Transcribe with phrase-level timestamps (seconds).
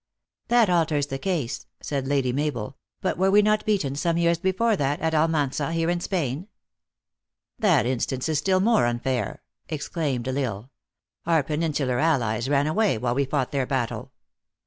[0.47, 4.75] "That alters the case," said Lady Mabel; "but were we not beaten some years before
[4.75, 6.47] that, at Al rnansa, here in Spain?"
[7.59, 10.71] "That instance is still more unfair," exclaimed L Isle."
[11.27, 14.11] Our Peninsular allies ran away, while we fought their battle.